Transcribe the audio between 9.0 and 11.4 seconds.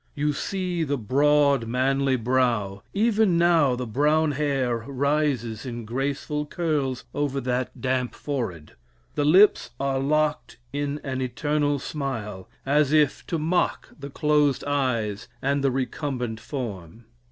The lips are locked in an